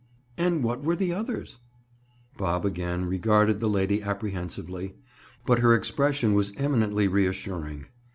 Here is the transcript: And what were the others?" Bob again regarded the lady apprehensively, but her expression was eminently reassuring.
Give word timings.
And 0.35 0.63
what 0.63 0.81
were 0.83 0.95
the 0.95 1.13
others?" 1.13 1.59
Bob 2.35 2.65
again 2.65 3.05
regarded 3.05 3.59
the 3.59 3.69
lady 3.69 4.01
apprehensively, 4.01 4.95
but 5.45 5.59
her 5.59 5.75
expression 5.75 6.33
was 6.33 6.53
eminently 6.57 7.07
reassuring. 7.07 7.85